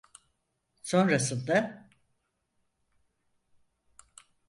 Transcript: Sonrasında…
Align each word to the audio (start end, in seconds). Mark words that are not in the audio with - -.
Sonrasında… 0.81 1.87